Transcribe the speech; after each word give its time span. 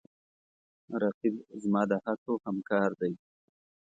رقیب 1.01 1.35
زما 1.61 1.81
د 1.89 1.91
هڅو 2.05 2.33
همکار 2.47 2.89
دی 2.99 3.13